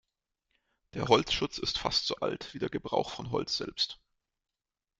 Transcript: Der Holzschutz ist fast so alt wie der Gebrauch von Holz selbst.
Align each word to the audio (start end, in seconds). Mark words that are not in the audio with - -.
Der 0.95 1.09
Holzschutz 1.09 1.59
ist 1.59 1.77
fast 1.77 2.07
so 2.07 2.15
alt 2.15 2.55
wie 2.55 2.57
der 2.57 2.69
Gebrauch 2.71 3.11
von 3.11 3.29
Holz 3.29 3.57
selbst. 3.57 3.99